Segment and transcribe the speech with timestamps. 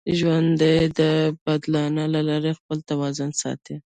[0.17, 0.61] ژوند
[0.99, 1.01] د
[1.45, 3.75] بدلانه له لارې خپل توازن ساتي.